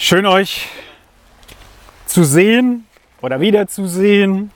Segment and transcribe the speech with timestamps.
[0.00, 0.68] Schön euch
[2.06, 2.86] zu sehen
[3.20, 4.52] oder wieder zu sehen,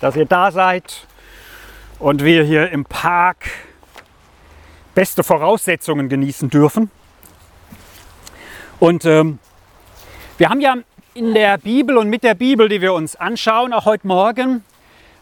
[0.00, 1.06] dass ihr da seid
[2.00, 3.48] und wir hier im Park
[4.96, 6.90] beste Voraussetzungen genießen dürfen.
[8.80, 9.38] Und ähm,
[10.38, 10.74] wir haben ja
[11.14, 14.64] in der Bibel und mit der Bibel, die wir uns anschauen, auch heute Morgen,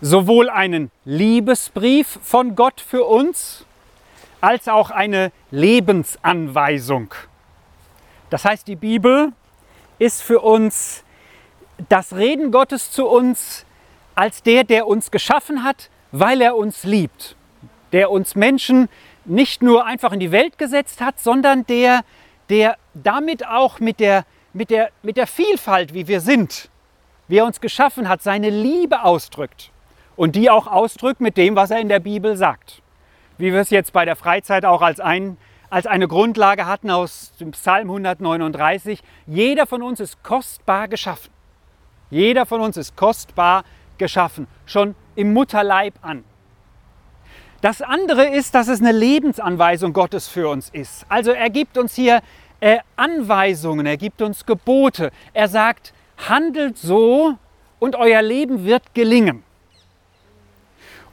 [0.01, 3.67] sowohl einen Liebesbrief von Gott für uns,
[4.41, 7.15] als auch eine Lebensanweisung.
[8.31, 9.35] Das heißt, die Bibel
[9.99, 11.05] ist für uns
[11.89, 13.65] das Reden Gottes zu uns
[14.15, 17.37] als der, der uns geschaffen hat, weil er uns liebt,
[17.93, 18.89] der uns Menschen
[19.25, 22.01] nicht nur einfach in die Welt gesetzt hat, sondern der,
[22.49, 26.69] der damit auch mit der, mit, der, mit der Vielfalt, wie wir sind,
[27.29, 29.71] wie er uns geschaffen hat, seine Liebe ausdrückt
[30.17, 32.83] und die auch ausdrückt mit dem, was er in der Bibel sagt.
[33.37, 35.37] Wie wir es jetzt bei der Freizeit auch als, ein,
[35.71, 39.03] als eine Grundlage hatten aus dem Psalm 139.
[39.27, 41.31] Jeder von uns ist kostbar geschaffen.
[42.11, 43.65] Jeder von uns ist kostbar
[43.99, 46.25] geschaffen, schon im Mutterleib an.
[47.61, 51.05] Das andere ist, dass es eine Lebensanweisung Gottes für uns ist.
[51.09, 52.23] Also er gibt uns hier
[52.61, 55.11] äh, Anweisungen, er gibt uns Gebote.
[55.33, 55.93] Er sagt,
[56.29, 57.35] handelt so
[57.79, 59.43] und euer Leben wird gelingen.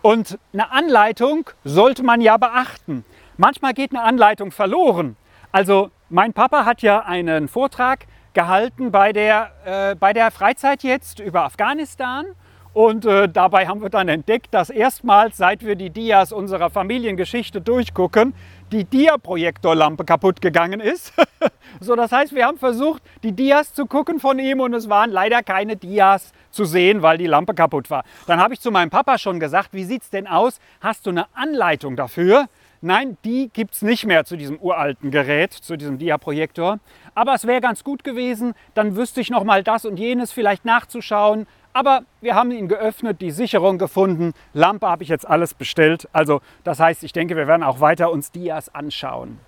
[0.01, 3.03] Und eine Anleitung sollte man ja beachten.
[3.37, 5.17] Manchmal geht eine Anleitung verloren.
[5.51, 11.19] Also mein Papa hat ja einen Vortrag gehalten bei der, äh, bei der Freizeit jetzt
[11.19, 12.25] über Afghanistan.
[12.73, 17.61] Und äh, dabei haben wir dann entdeckt, dass erstmals, seit wir die Dias unserer Familiengeschichte
[17.61, 18.33] durchgucken,
[18.71, 21.13] die Dia-Projektorlampe kaputt gegangen ist.
[21.79, 25.09] so, das heißt, wir haben versucht, die Dias zu gucken von ihm und es waren
[25.09, 28.03] leider keine Dias zu sehen, weil die Lampe kaputt war.
[28.27, 30.59] Dann habe ich zu meinem Papa schon gesagt, wie sieht es denn aus?
[30.81, 32.47] Hast du eine Anleitung dafür?
[32.81, 36.79] Nein, die gibt es nicht mehr zu diesem uralten Gerät, zu diesem Dia-Projektor.
[37.13, 40.65] Aber es wäre ganz gut gewesen, dann wüsste ich noch mal das und jenes vielleicht
[40.65, 41.47] nachzuschauen.
[41.73, 46.07] Aber wir haben ihn geöffnet, die Sicherung gefunden, Lampe habe ich jetzt alles bestellt.
[46.13, 49.39] Also das heißt, ich denke, wir werden auch weiter uns Dias anschauen.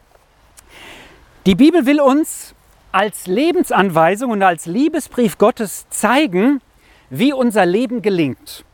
[1.45, 2.53] Die Bibel will uns
[2.91, 6.61] als Lebensanweisung und als Liebesbrief Gottes zeigen,
[7.09, 8.65] wie unser Leben gelingt.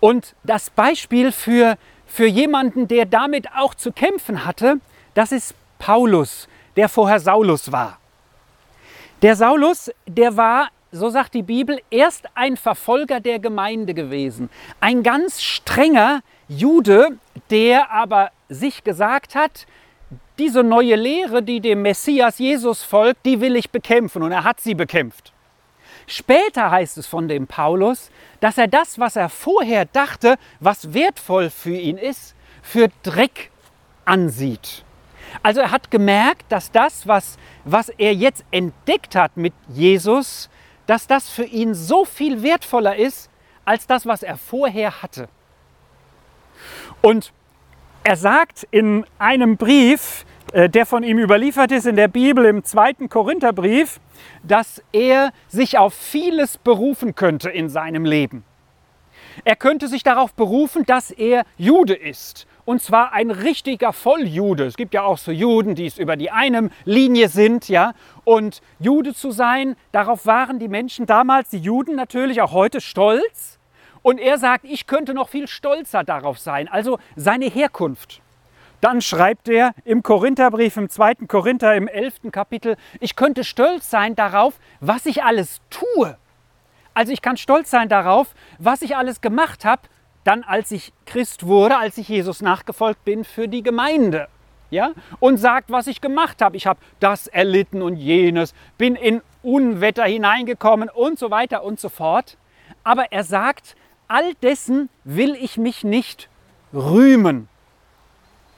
[0.00, 1.76] Und das Beispiel für,
[2.10, 4.80] für jemanden, der damit auch zu kämpfen hatte,
[5.14, 7.98] das ist Paulus, der vorher Saulus war.
[9.22, 14.50] Der Saulus, der war, so sagt die Bibel, erst ein Verfolger der Gemeinde gewesen.
[14.80, 17.16] Ein ganz strenger Jude,
[17.50, 19.66] der aber sich gesagt hat,
[20.38, 24.22] diese neue Lehre, die dem Messias Jesus folgt, die will ich bekämpfen.
[24.22, 25.32] Und er hat sie bekämpft.
[26.06, 31.50] Später heißt es von dem Paulus, dass er das, was er vorher dachte, was wertvoll
[31.50, 33.50] für ihn ist, für Dreck
[34.04, 34.84] ansieht.
[35.42, 40.50] Also er hat gemerkt, dass das, was, was er jetzt entdeckt hat mit Jesus,
[40.86, 43.30] dass das für ihn so viel wertvoller ist
[43.64, 45.28] als das, was er vorher hatte.
[47.00, 47.32] Und
[48.02, 53.08] er sagt in einem Brief, der von ihm überliefert ist in der Bibel im zweiten
[53.08, 54.00] Korintherbrief,
[54.42, 58.44] dass er sich auf vieles berufen könnte in seinem Leben.
[59.44, 62.46] Er könnte sich darauf berufen, dass er Jude ist.
[62.64, 64.64] Und zwar ein richtiger Volljude.
[64.64, 67.94] Es gibt ja auch so Juden, die es über die eine Linie sind, ja.
[68.24, 73.58] Und Jude zu sein, darauf waren die Menschen damals, die Juden natürlich auch heute stolz.
[74.02, 76.68] Und er sagt, ich könnte noch viel stolzer darauf sein.
[76.68, 78.20] Also seine Herkunft.
[78.80, 84.14] Dann schreibt er im Korintherbrief, im zweiten Korinther, im elften Kapitel, ich könnte stolz sein
[84.14, 86.16] darauf, was ich alles tue.
[86.94, 89.82] Also ich kann stolz sein darauf, was ich alles gemacht habe,
[90.24, 94.28] dann als ich Christ wurde, als ich Jesus nachgefolgt bin für die Gemeinde.
[94.70, 94.92] Ja?
[95.18, 96.56] Und sagt, was ich gemacht habe.
[96.56, 101.88] Ich habe das erlitten und jenes, bin in Unwetter hineingekommen und so weiter und so
[101.88, 102.36] fort.
[102.84, 103.76] Aber er sagt,
[104.08, 106.28] all dessen will ich mich nicht
[106.72, 107.48] rühmen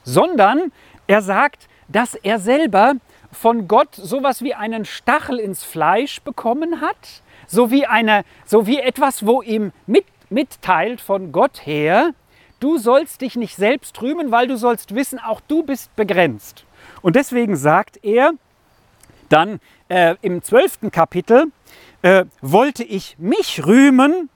[0.03, 0.71] sondern
[1.07, 2.93] er sagt, dass er selber
[3.31, 8.79] von Gott sowas wie einen Stachel ins Fleisch bekommen hat, so wie, eine, so wie
[8.79, 12.13] etwas, wo ihm mit, mitteilt von Gott her,
[12.59, 16.65] du sollst dich nicht selbst rühmen, weil du sollst wissen, auch du bist begrenzt.
[17.01, 18.31] Und deswegen sagt er
[19.29, 19.59] dann
[19.89, 21.51] äh, im zwölften Kapitel,
[22.01, 24.29] äh, wollte ich mich rühmen,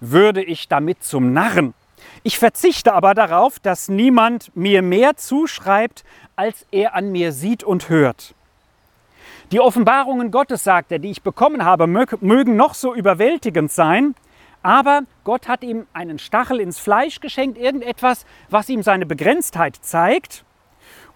[0.00, 1.74] würde ich damit zum Narren.
[2.22, 6.04] Ich verzichte aber darauf, dass niemand mir mehr zuschreibt,
[6.36, 8.34] als er an mir sieht und hört.
[9.52, 14.14] Die Offenbarungen Gottes, sagt er, die ich bekommen habe, mögen noch so überwältigend sein,
[14.62, 20.46] aber Gott hat ihm einen Stachel ins Fleisch geschenkt, irgendetwas, was ihm seine Begrenztheit zeigt.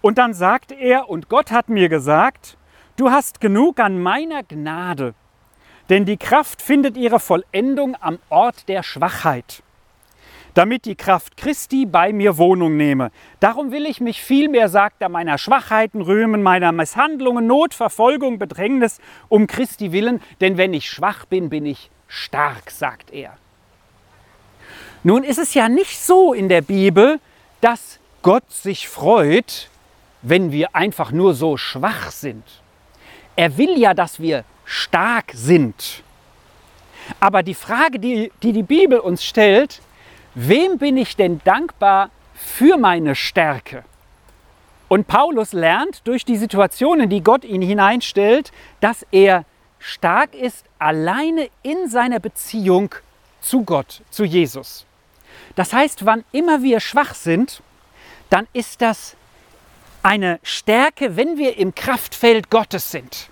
[0.01, 2.55] Und dann sagt er, und Gott hat mir gesagt,
[2.95, 5.15] du hast genug an meiner Gnade,
[5.89, 9.63] denn die Kraft findet ihre Vollendung am Ort der Schwachheit
[10.59, 13.11] damit die Kraft Christi bei mir Wohnung nehme.
[13.39, 18.99] Darum will ich mich vielmehr, sagt er, meiner Schwachheiten rühmen, meiner Misshandlungen, Not, Verfolgung, Bedrängnis
[19.29, 23.37] um Christi willen, denn wenn ich schwach bin, bin ich stark, sagt er.
[25.01, 27.21] Nun ist es ja nicht so in der Bibel,
[27.61, 29.69] dass Gott sich freut,
[30.23, 32.43] wenn wir einfach nur so schwach sind.
[33.37, 36.03] Er will ja, dass wir stark sind.
[37.21, 39.79] Aber die Frage, die die, die Bibel uns stellt,
[40.47, 43.83] wem bin ich denn dankbar für meine Stärke?
[44.87, 49.45] Und Paulus lernt durch die Situationen, die Gott ihn hineinstellt, dass er
[49.77, 52.95] stark ist alleine in seiner Beziehung
[53.41, 54.85] zu Gott, zu Jesus.
[55.55, 57.61] Das heißt, wann immer wir schwach sind,
[58.29, 59.15] dann ist das
[60.03, 63.29] eine Stärke, wenn wir im Kraftfeld Gottes sind.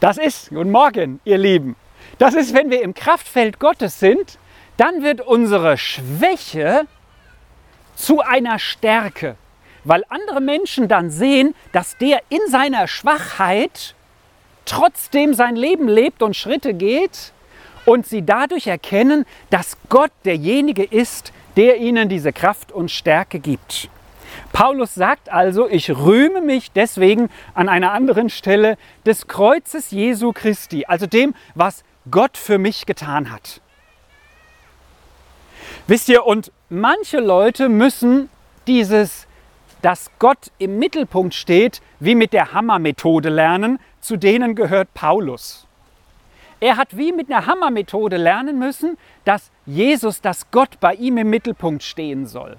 [0.00, 1.76] Das ist, guten Morgen, ihr Lieben,
[2.18, 4.38] das ist, wenn wir im Kraftfeld Gottes sind,
[4.76, 6.86] dann wird unsere Schwäche
[7.96, 9.36] zu einer Stärke,
[9.84, 13.94] weil andere Menschen dann sehen, dass der in seiner Schwachheit
[14.64, 17.32] trotzdem sein Leben lebt und Schritte geht
[17.84, 23.88] und sie dadurch erkennen, dass Gott derjenige ist, der ihnen diese Kraft und Stärke gibt.
[24.52, 30.84] Paulus sagt also, ich rühme mich deswegen an einer anderen Stelle des Kreuzes Jesu Christi,
[30.86, 33.60] also dem, was Gott für mich getan hat.
[35.86, 38.28] Wisst ihr, und manche Leute müssen
[38.66, 39.26] dieses,
[39.82, 45.66] dass Gott im Mittelpunkt steht, wie mit der Hammermethode lernen, zu denen gehört Paulus.
[46.60, 51.28] Er hat wie mit einer Hammermethode lernen müssen, dass Jesus, dass Gott bei ihm im
[51.28, 52.56] Mittelpunkt stehen soll.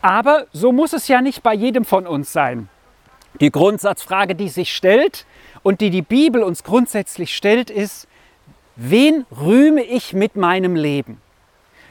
[0.00, 2.68] Aber so muss es ja nicht bei jedem von uns sein.
[3.40, 5.26] Die Grundsatzfrage, die sich stellt
[5.62, 8.06] und die die Bibel uns grundsätzlich stellt, ist,
[8.76, 11.20] wen rühme ich mit meinem Leben?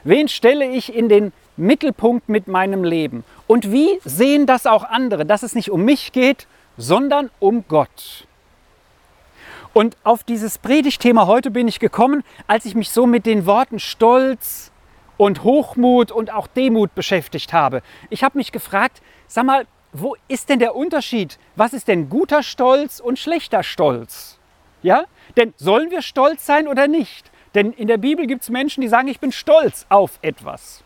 [0.04, 3.24] Wen stelle ich in den Mittelpunkt mit meinem Leben?
[3.48, 6.48] Und wie sehen das auch andere, dass es nicht um mich geht,
[6.78, 8.28] sondern um Gott?
[9.74, 13.80] Und auf dieses Predigtthema heute bin ich gekommen, als ich mich so mit den Worten
[13.80, 14.72] Stolz
[15.18, 17.82] und Hochmut und auch Demut beschäftigt habe.
[18.10, 21.40] Ich habe mich gefragt, sag mal, wo ist denn der Unterschied?
[21.56, 24.38] Was ist denn guter Stolz und schlechter Stolz?
[24.82, 25.06] Ja?
[25.38, 27.32] Denn sollen wir stolz sein oder nicht?
[27.56, 30.84] Denn in der Bibel gibt es Menschen, die sagen, ich bin stolz auf etwas.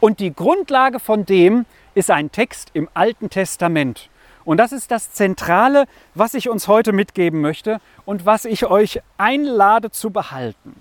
[0.00, 4.08] Und die Grundlage von dem ist ein Text im Alten Testament.
[4.44, 5.84] Und das ist das Zentrale,
[6.14, 10.74] was ich uns heute mitgeben möchte und was ich euch einlade zu behalten.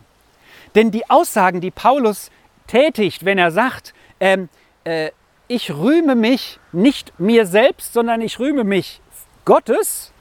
[0.75, 2.31] Denn die Aussagen, die Paulus
[2.67, 4.49] tätigt, wenn er sagt, ähm,
[4.83, 5.11] äh,
[5.47, 9.01] ich rühme mich nicht mir selbst, sondern ich rühme mich
[9.45, 10.11] Gottes,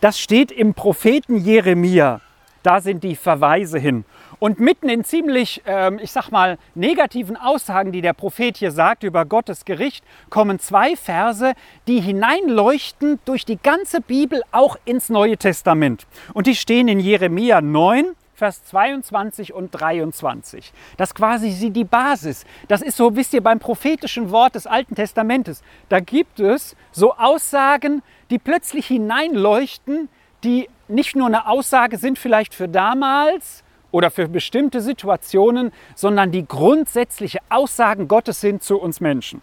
[0.00, 2.20] das steht im Propheten Jeremia.
[2.62, 4.04] Da sind die Verweise hin.
[4.38, 9.02] Und mitten in ziemlich, ähm, ich sag mal, negativen Aussagen, die der Prophet hier sagt
[9.02, 11.54] über Gottes Gericht, kommen zwei Verse,
[11.88, 16.06] die hineinleuchten durch die ganze Bibel auch ins Neue Testament.
[16.34, 20.72] Und die stehen in Jeremia 9, Vers 22 und 23.
[20.98, 22.44] Das quasi die Basis.
[22.68, 25.62] Das ist so, wisst ihr, beim prophetischen Wort des Alten Testamentes.
[25.88, 30.10] Da gibt es so Aussagen, die plötzlich hineinleuchten,
[30.44, 36.46] die nicht nur eine Aussage sind vielleicht für damals, oder für bestimmte Situationen, sondern die
[36.46, 39.42] grundsätzliche Aussagen Gottes sind zu uns Menschen.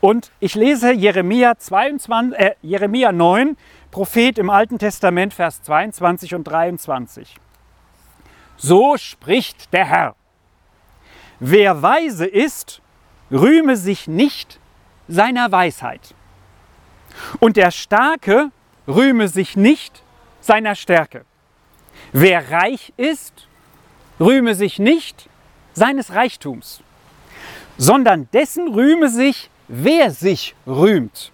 [0.00, 3.56] Und ich lese Jeremia, 22, äh, Jeremia 9,
[3.90, 7.36] Prophet im Alten Testament, Vers 22 und 23.
[8.56, 10.14] So spricht der Herr.
[11.38, 12.82] Wer weise ist,
[13.30, 14.58] rühme sich nicht
[15.08, 16.14] seiner Weisheit.
[17.40, 18.50] Und der Starke
[18.86, 20.02] rühme sich nicht
[20.40, 21.24] seiner Stärke.
[22.12, 23.48] Wer reich ist,
[24.20, 25.28] rühme sich nicht
[25.72, 26.82] seines Reichtums,
[27.78, 31.32] sondern dessen rühme sich, wer sich rühmt.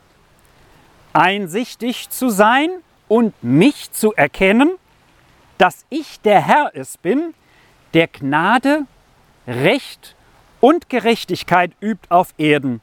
[1.13, 2.71] Einsichtig zu sein
[3.09, 4.73] und mich zu erkennen,
[5.59, 7.35] dass ich der Herr es bin,
[7.95, 8.83] der Gnade,
[9.49, 10.15] Recht
[10.61, 12.81] und Gerechtigkeit übt auf Erden.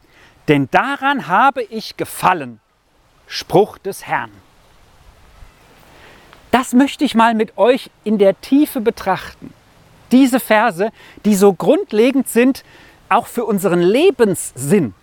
[0.47, 2.59] Denn daran habe ich gefallen.
[3.27, 4.31] Spruch des Herrn.
[6.51, 9.53] Das möchte ich mal mit euch in der Tiefe betrachten
[10.13, 10.91] diese Verse,
[11.25, 12.63] die so grundlegend sind,
[13.09, 14.93] auch für unseren Lebenssinn.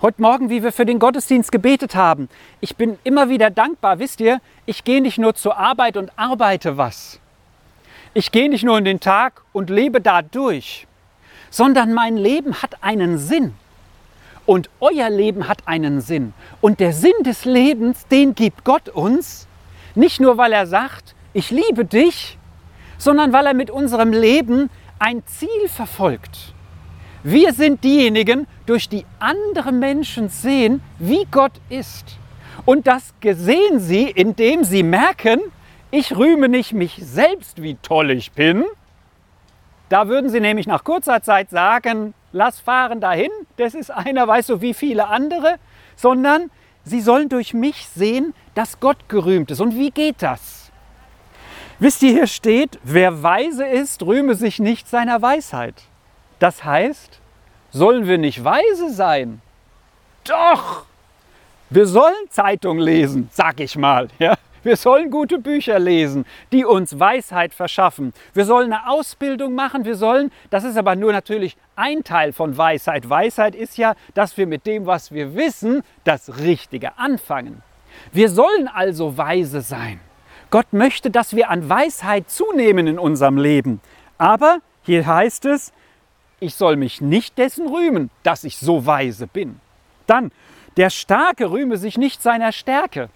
[0.00, 2.28] Heute Morgen, wie wir für den Gottesdienst gebetet haben,
[2.60, 3.98] ich bin immer wieder dankbar.
[3.98, 7.20] Wisst ihr, ich gehe nicht nur zur Arbeit und arbeite was.
[8.14, 10.86] Ich gehe nicht nur in den Tag und lebe dadurch,
[11.50, 13.54] sondern mein Leben hat einen Sinn.
[14.46, 16.32] Und euer Leben hat einen Sinn.
[16.62, 19.46] Und der Sinn des Lebens, den gibt Gott uns,
[19.98, 22.37] Nicht nur, weil er sagt, ich liebe dich,
[22.98, 26.52] sondern weil er mit unserem Leben ein Ziel verfolgt.
[27.22, 32.18] Wir sind diejenigen, durch die andere Menschen sehen, wie Gott ist.
[32.64, 35.40] Und das gesehen sie, indem sie merken,
[35.90, 38.64] ich rühme nicht mich selbst, wie toll ich bin.
[39.88, 44.48] Da würden sie nämlich nach kurzer Zeit sagen, lass fahren dahin, das ist einer, weiß
[44.48, 45.56] so wie viele andere,
[45.96, 46.50] sondern
[46.84, 49.60] sie sollen durch mich sehen, dass Gott gerühmt ist.
[49.60, 50.67] Und wie geht das?
[51.80, 55.74] Wisst ihr, hier steht, wer weise ist, rühme sich nicht seiner Weisheit.
[56.40, 57.20] Das heißt,
[57.70, 59.40] sollen wir nicht weise sein?
[60.24, 60.86] Doch!
[61.70, 64.08] Wir sollen Zeitung lesen, sag ich mal.
[64.18, 64.36] Ja?
[64.64, 68.12] Wir sollen gute Bücher lesen, die uns Weisheit verschaffen.
[68.34, 69.84] Wir sollen eine Ausbildung machen.
[69.84, 73.08] Wir sollen, das ist aber nur natürlich ein Teil von Weisheit.
[73.08, 77.62] Weisheit ist ja, dass wir mit dem, was wir wissen, das Richtige anfangen.
[78.12, 80.00] Wir sollen also weise sein.
[80.50, 83.80] Gott möchte, dass wir an Weisheit zunehmen in unserem Leben.
[84.16, 85.72] Aber hier heißt es,
[86.40, 89.60] ich soll mich nicht dessen rühmen, dass ich so weise bin.
[90.06, 90.32] Dann,
[90.76, 93.10] der Starke rühme sich nicht seiner Stärke.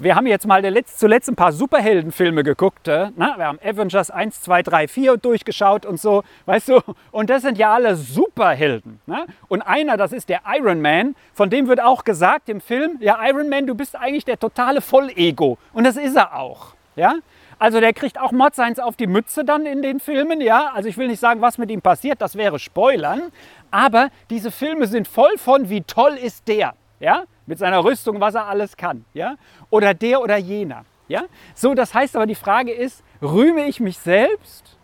[0.00, 2.86] Wir haben jetzt mal zuletzt ein paar Superheldenfilme geguckt.
[2.86, 6.80] Na, wir haben Avengers 1, 2, 3, 4 durchgeschaut und so, weißt du?
[7.10, 9.00] Und das sind ja alle Superhelden.
[9.06, 9.26] Ne?
[9.48, 13.18] Und einer, das ist der Iron Man, von dem wird auch gesagt im Film, ja
[13.28, 15.58] Iron Man, du bist eigentlich der totale Vollego.
[15.72, 16.77] Und das ist er auch.
[16.98, 17.14] Ja?
[17.58, 20.72] Also der kriegt auch Mordseins auf die Mütze dann in den Filmen, ja.
[20.74, 23.32] Also ich will nicht sagen, was mit ihm passiert, das wäre Spoilern.
[23.70, 28.34] Aber diese Filme sind voll von, wie toll ist der, ja mit seiner Rüstung, was
[28.34, 29.36] er alles kann, ja?
[29.70, 31.22] Oder der oder jener, ja?
[31.54, 34.76] So, das heißt aber die Frage ist, rühme ich mich selbst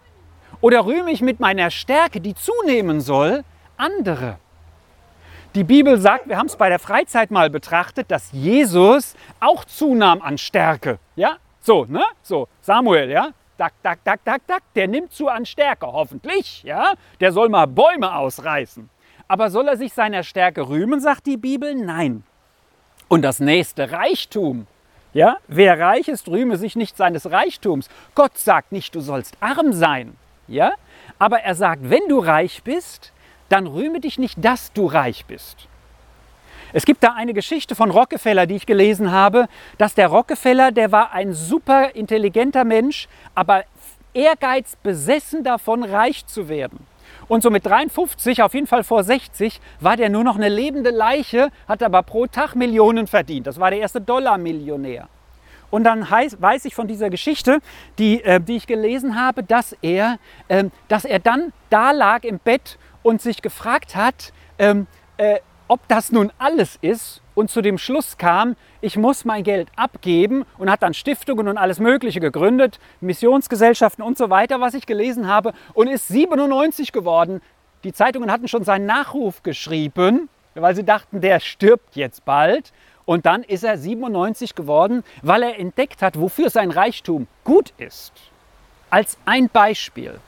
[0.61, 3.45] oder rühme ich mit meiner Stärke, die zunehmen soll,
[3.77, 4.39] andere?
[5.55, 10.23] Die Bibel sagt, wir haben es bei der Freizeit mal betrachtet, dass Jesus auch zunahm
[10.23, 11.37] an Stärke, ja?
[11.65, 12.05] So, ne?
[12.21, 13.31] So, Samuel, ja?
[13.57, 16.93] Dack, dack, dack, dack, dack, der nimmt zu an Stärke, hoffentlich, ja?
[17.21, 18.91] Der soll mal Bäume ausreißen.
[19.29, 21.75] Aber soll er sich seiner Stärke rühmen, sagt die Bibel?
[21.75, 22.23] Nein.
[23.09, 24.67] Und das nächste Reichtum.
[25.15, 27.89] Ja, wer reich ist, rühme sich nicht seines Reichtums.
[28.15, 30.19] Gott sagt nicht, du sollst arm sein.
[30.47, 30.75] Ja,
[31.19, 33.15] aber er sagt, wenn du reich bist,
[33.49, 35.69] dann rühme dich nicht, dass du reich bist.
[36.77, 39.47] Es gibt da eine Geschichte von Rockefeller, die ich gelesen habe,
[39.79, 43.63] dass der Rockefeller, der war ein super intelligenter Mensch, aber
[44.13, 46.85] ehrgeiz besessen davon, reich zu werden.
[47.29, 50.91] Und so mit 53, auf jeden Fall vor 60, war der nur noch eine lebende
[50.91, 53.47] Leiche, hat aber pro Tag Millionen verdient.
[53.47, 55.09] Das war der erste Dollarmillionär.
[55.71, 57.61] Und dann heißt, weiß ich von dieser Geschichte,
[57.99, 62.41] die, äh, die ich gelesen habe, dass er, äh, dass er dann da lag im
[62.41, 64.89] Bett und sich gefragt hat, ähm,
[65.19, 69.69] äh, ob das nun alles ist und zu dem Schluss kam, ich muss mein Geld
[69.77, 74.87] abgeben und hat dann Stiftungen und alles Mögliche gegründet, Missionsgesellschaften und so weiter, was ich
[74.87, 77.41] gelesen habe, und ist 97 geworden.
[77.83, 82.73] Die Zeitungen hatten schon seinen Nachruf geschrieben, weil sie dachten, der stirbt jetzt bald.
[83.07, 88.13] Und dann ist er 97 geworden, weil er entdeckt hat, wofür sein Reichtum gut ist.
[88.89, 90.19] Als ein Beispiel.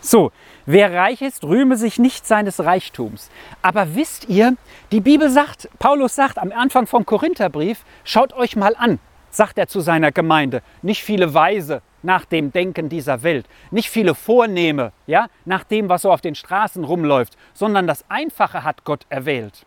[0.00, 0.32] So,
[0.64, 3.30] wer reich ist, rühme sich nicht seines Reichtums.
[3.60, 4.56] Aber wisst ihr,
[4.92, 8.98] die Bibel sagt, Paulus sagt am Anfang vom Korintherbrief, schaut euch mal an,
[9.30, 14.14] sagt er zu seiner Gemeinde, nicht viele Weise nach dem Denken dieser Welt, nicht viele
[14.14, 19.04] Vornehme, ja, nach dem, was so auf den Straßen rumläuft, sondern das Einfache hat Gott
[19.10, 19.66] erwählt.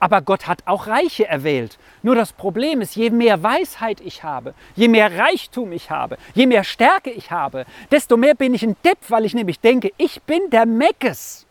[0.00, 1.78] Aber Gott hat auch Reiche erwählt.
[2.02, 6.46] Nur das Problem ist, je mehr Weisheit ich habe, je mehr Reichtum ich habe, je
[6.46, 10.22] mehr Stärke ich habe, desto mehr bin ich ein Depp, weil ich nämlich denke, ich
[10.22, 11.46] bin der Meckes.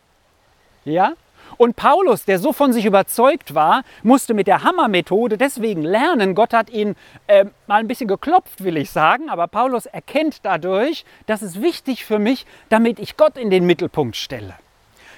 [0.85, 1.13] Ja?
[1.57, 6.35] Und Paulus, der so von sich überzeugt war, musste mit der Hammermethode deswegen lernen.
[6.35, 6.95] Gott hat ihn
[7.27, 9.29] äh, mal ein bisschen geklopft, will ich sagen.
[9.29, 14.15] Aber Paulus erkennt dadurch, das ist wichtig für mich, damit ich Gott in den Mittelpunkt
[14.15, 14.55] stelle.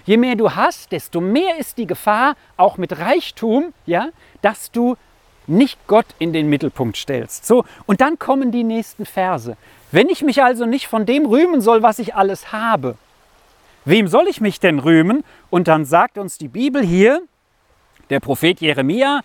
[0.05, 4.09] Je mehr du hast, desto mehr ist die Gefahr, auch mit Reichtum, ja,
[4.41, 4.97] dass du
[5.47, 7.45] nicht Gott in den Mittelpunkt stellst.
[7.45, 9.57] So, und dann kommen die nächsten Verse.
[9.91, 12.97] Wenn ich mich also nicht von dem rühmen soll, was ich alles habe,
[13.83, 15.23] wem soll ich mich denn rühmen?
[15.49, 17.21] Und dann sagt uns die Bibel hier,
[18.09, 19.21] der Prophet Jeremia,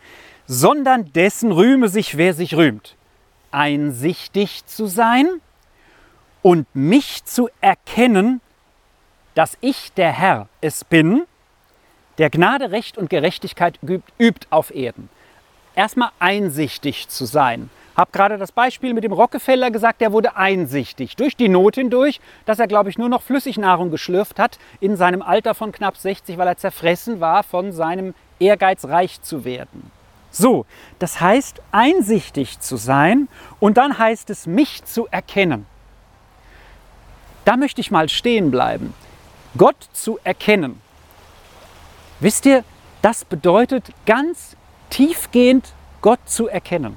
[0.46, 2.96] sondern dessen rühme sich, wer sich rühmt.
[3.50, 5.28] Einsichtig zu sein
[6.42, 8.40] und mich zu erkennen
[9.34, 11.22] dass ich der Herr es bin,
[12.18, 13.78] der Gnade, Recht und Gerechtigkeit
[14.18, 15.08] übt auf Erden.
[15.74, 17.70] Erstmal einsichtig zu sein.
[17.96, 22.20] Hab gerade das Beispiel mit dem Rockefeller gesagt, der wurde einsichtig durch die Not hindurch,
[22.46, 26.38] dass er, glaube ich, nur noch Flüssignahrung geschlürft hat in seinem Alter von knapp 60,
[26.38, 29.90] weil er zerfressen war von seinem Ehrgeiz, reich zu werden.
[30.30, 30.64] So,
[30.98, 35.66] das heißt, einsichtig zu sein und dann heißt es, mich zu erkennen.
[37.44, 38.94] Da möchte ich mal stehen bleiben.
[39.56, 40.80] Gott zu erkennen.
[42.20, 42.64] Wisst ihr,
[43.02, 44.56] das bedeutet ganz
[44.90, 46.96] tiefgehend Gott zu erkennen.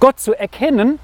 [0.00, 0.98] Gott zu erkennen,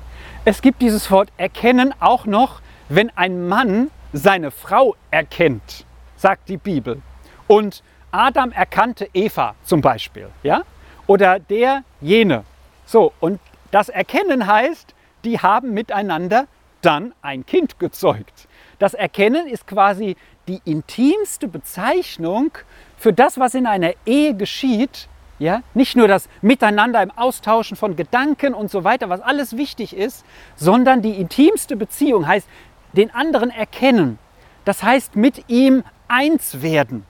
[0.44, 5.84] es gibt dieses Wort erkennen auch noch, wenn ein Mann seine Frau erkennt,
[6.16, 7.02] sagt die Bibel.
[7.46, 10.62] Und Adam erkannte Eva zum Beispiel, ja?
[11.06, 12.44] Oder der jene.
[12.86, 14.94] So, und das Erkennen heißt,
[15.24, 16.46] die haben miteinander
[16.82, 18.48] dann ein Kind gezeugt.
[18.80, 20.16] Das Erkennen ist quasi
[20.48, 22.50] die intimste Bezeichnung
[22.96, 25.06] für das, was in einer Ehe geschieht.
[25.38, 25.62] Ja?
[25.74, 30.24] Nicht nur das Miteinander im Austauschen von Gedanken und so weiter, was alles wichtig ist,
[30.56, 32.48] sondern die intimste Beziehung heißt,
[32.94, 34.18] den anderen erkennen.
[34.64, 37.04] Das heißt, mit ihm eins werden.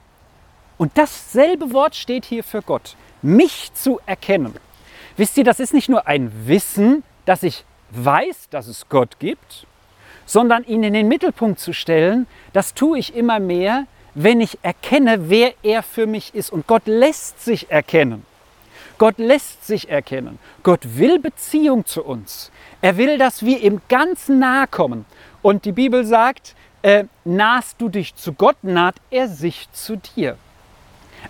[0.77, 2.97] Und dasselbe Wort steht hier für Gott.
[3.21, 4.53] Mich zu erkennen.
[5.15, 9.67] Wisst ihr, das ist nicht nur ein Wissen, dass ich weiß, dass es Gott gibt,
[10.31, 15.29] sondern ihn in den Mittelpunkt zu stellen, das tue ich immer mehr, wenn ich erkenne,
[15.29, 16.53] wer er für mich ist.
[16.53, 18.25] Und Gott lässt sich erkennen.
[18.97, 20.39] Gott lässt sich erkennen.
[20.63, 22.49] Gott will Beziehung zu uns.
[22.81, 25.05] Er will, dass wir ihm ganz nahe kommen.
[25.41, 30.37] Und die Bibel sagt, äh, nahst du dich zu Gott, naht er sich zu dir.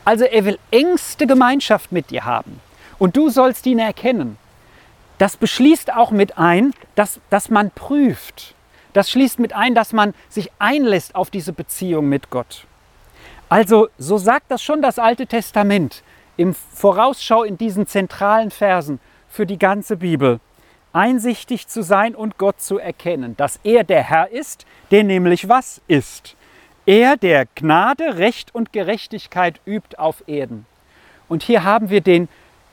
[0.05, 2.62] Also er will engste Gemeinschaft mit dir haben.
[3.00, 4.38] Und du sollst ihn erkennen.
[5.17, 8.53] Das beschließt auch mit ein, dass, dass man prüft.
[8.93, 12.65] Das schließt mit ein, dass man sich einlässt auf diese Beziehung mit Gott.
[13.50, 16.03] Also so sagt das schon das Alte Testament
[16.38, 20.39] im Vorausschau in diesen zentralen Versen für die ganze Bibel
[20.93, 25.81] einsichtig zu sein und Gott zu erkennen, dass er der Herr ist, der nämlich was
[25.88, 26.36] ist.
[26.86, 30.65] Er, der Gnade, Recht und Gerechtigkeit übt auf Erden.
[31.29, 32.27] Und hier haben wir den,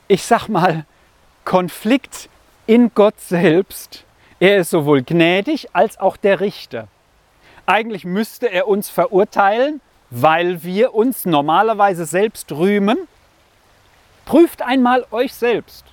[0.07, 0.85] ich sag mal,
[1.45, 2.29] Konflikt
[2.65, 4.03] in Gott selbst.
[4.39, 6.87] Er ist sowohl gnädig als auch der Richter.
[7.65, 12.97] Eigentlich müsste er uns verurteilen, weil wir uns normalerweise selbst rühmen.
[14.25, 15.83] Prüft einmal euch selbst.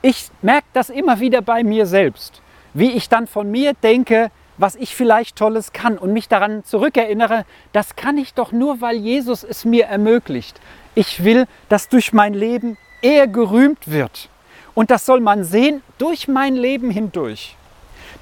[0.00, 2.40] Ich merke das immer wieder bei mir selbst,
[2.72, 7.44] wie ich dann von mir denke, was ich vielleicht Tolles kann und mich daran zurückerinnere,
[7.72, 10.58] das kann ich doch nur, weil Jesus es mir ermöglicht.
[10.94, 14.30] Ich will, dass durch mein Leben er gerühmt wird.
[14.74, 17.56] Und das soll man sehen durch mein Leben hindurch.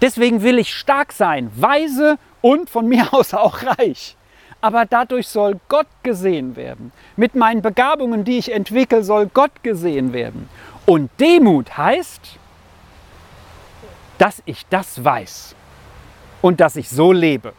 [0.00, 4.16] Deswegen will ich stark sein, weise und von mir aus auch reich.
[4.61, 6.92] Aber dadurch soll Gott gesehen werden.
[7.16, 10.48] Mit meinen Begabungen, die ich entwickle, soll Gott gesehen werden.
[10.87, 12.38] Und Demut heißt,
[14.18, 15.54] dass ich das weiß
[16.40, 17.52] und dass ich so lebe.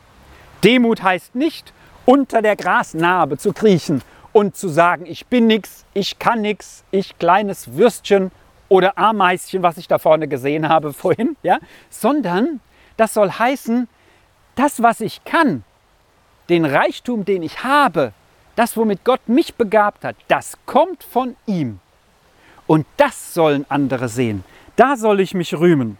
[0.63, 1.73] Demut heißt nicht,
[2.05, 7.17] unter der Grasnarbe zu kriechen und zu sagen, ich bin nichts, ich kann nichts, ich
[7.17, 8.31] kleines Würstchen
[8.69, 11.59] oder Ameischen, was ich da vorne gesehen habe vorhin, ja?
[11.89, 12.59] sondern
[12.97, 13.87] das soll heißen,
[14.55, 15.63] das, was ich kann,
[16.49, 18.13] den Reichtum, den ich habe,
[18.55, 21.79] das, womit Gott mich begabt hat, das kommt von ihm.
[22.67, 24.43] Und das sollen andere sehen.
[24.75, 25.97] Da soll ich mich rühmen.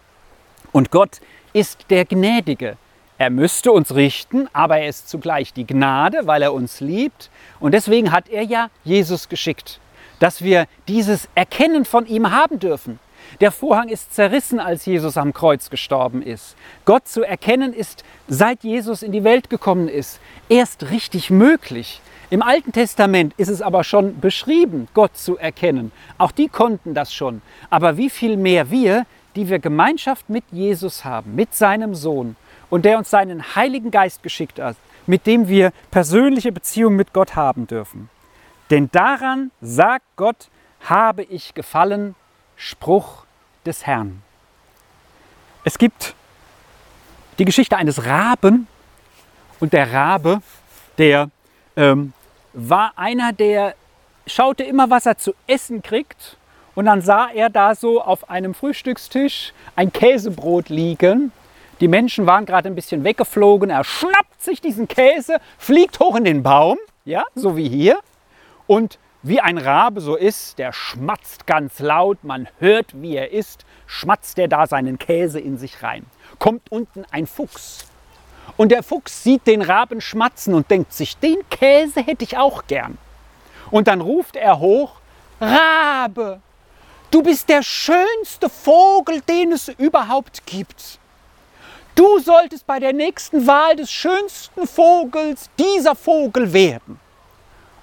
[0.72, 1.22] Und Gott
[1.54, 2.78] ist der Gnädige.
[3.18, 7.30] Er müsste uns richten, aber er ist zugleich die Gnade, weil er uns liebt.
[7.60, 9.80] Und deswegen hat er ja Jesus geschickt,
[10.20, 13.00] dass wir dieses Erkennen von ihm haben dürfen.
[13.42, 16.56] Der Vorhang ist zerrissen, als Jesus am Kreuz gestorben ist.
[16.86, 22.02] Gott zu erkennen ist, seit Jesus in die Welt gekommen ist, erst richtig möglich.
[22.30, 25.92] Im Alten Testament ist es aber schon beschrieben, Gott zu erkennen.
[26.18, 27.42] Auch die konnten das schon.
[27.70, 32.36] Aber wie viel mehr wir, die wir Gemeinschaft mit Jesus haben, mit seinem Sohn
[32.70, 37.36] und der uns seinen Heiligen Geist geschickt hat, mit dem wir persönliche Beziehungen mit Gott
[37.36, 38.10] haben dürfen.
[38.70, 40.50] Denn daran sagt Gott,
[40.82, 42.16] habe ich gefallen,
[42.56, 43.26] Spruch
[43.66, 44.22] des Herrn.
[45.64, 46.16] Es gibt
[47.38, 48.68] die Geschichte eines Raben
[49.60, 50.42] und der Rabe,
[50.98, 51.30] der
[51.76, 52.14] ähm,
[52.54, 53.76] war einer, der
[54.28, 56.38] schaute immer, was er zu essen kriegt.
[56.76, 61.32] Und dann sah er da so auf einem Frühstückstisch ein Käsebrot liegen.
[61.80, 63.70] Die Menschen waren gerade ein bisschen weggeflogen.
[63.70, 68.00] Er schnappt sich diesen Käse, fliegt hoch in den Baum, ja, so wie hier.
[68.68, 73.66] Und wie ein Rabe so ist, der schmatzt ganz laut, man hört, wie er ist,
[73.88, 76.06] schmatzt er da seinen Käse in sich rein.
[76.38, 77.86] Kommt unten ein Fuchs
[78.58, 82.68] und der Fuchs sieht den Raben schmatzen und denkt sich, den Käse hätte ich auch
[82.68, 82.98] gern.
[83.72, 84.94] Und dann ruft er hoch,
[85.42, 86.40] Rabe,
[87.12, 91.00] du bist der schönste Vogel, den es überhaupt gibt.
[91.96, 97.00] Du solltest bei der nächsten Wahl des schönsten Vogels dieser Vogel werden.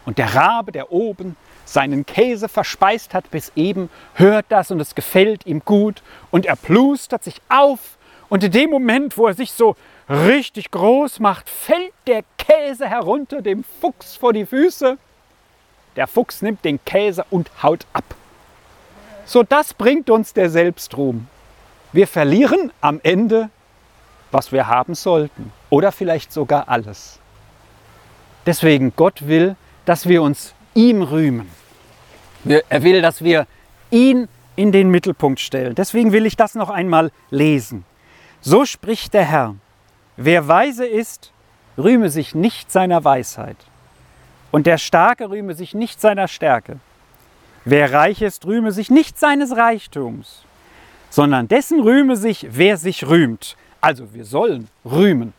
[0.05, 4.95] Und der Rabe, der oben seinen Käse verspeist hat bis eben, hört das und es
[4.95, 7.97] gefällt ihm gut und er plustert sich auf
[8.33, 9.77] und in dem Moment, wo er sich so
[10.09, 14.97] richtig groß macht, fällt der Käse herunter dem Fuchs vor die Füße.
[15.97, 18.05] Der Fuchs nimmt den Käse und haut ab.
[19.27, 21.29] So das bringt uns der Selbstruhm.
[21.93, 23.51] Wir verlieren am Ende,
[24.31, 27.19] was wir haben sollten oder vielleicht sogar alles.
[28.47, 31.49] Deswegen Gott will, dass wir uns ihm rühmen.
[32.45, 33.47] Er will, dass wir
[33.91, 35.75] ihn in den Mittelpunkt stellen.
[35.75, 37.85] Deswegen will ich das noch einmal lesen.
[38.41, 39.55] So spricht der Herr.
[40.17, 41.33] Wer weise ist,
[41.79, 43.57] rühme sich nicht seiner Weisheit.
[44.51, 46.79] Und der Starke rühme sich nicht seiner Stärke.
[47.65, 50.43] Wer reich ist, rühme sich nicht seines Reichtums,
[51.11, 53.57] sondern dessen rühme sich, wer sich rühmt.
[53.81, 55.33] Also wir sollen rühmen.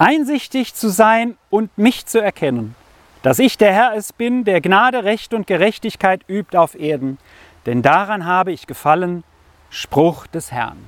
[0.00, 2.74] Einsichtig zu sein und mich zu erkennen,
[3.20, 7.18] dass ich der Herr es bin, der Gnade, Recht und Gerechtigkeit übt auf Erden,
[7.66, 9.24] denn daran habe ich gefallen,
[9.68, 10.78] Spruch des Herrn.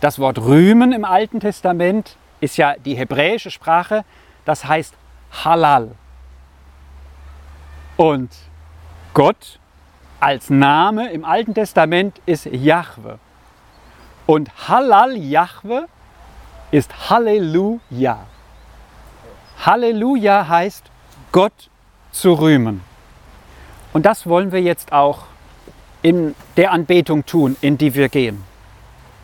[0.00, 4.04] Das Wort rühmen im Alten Testament ist ja die hebräische Sprache,
[4.44, 4.94] das heißt
[5.44, 5.90] Halal.
[7.96, 8.30] Und
[9.14, 9.58] Gott
[10.20, 13.18] als Name im Alten Testament ist Jahwe.
[14.26, 15.88] Und Halal Jahwe
[16.70, 18.26] ist Halleluja.
[19.64, 20.84] Halleluja heißt
[21.32, 21.70] Gott
[22.12, 22.82] zu rühmen.
[23.92, 25.24] Und das wollen wir jetzt auch
[26.02, 28.49] in der Anbetung tun, in die wir gehen.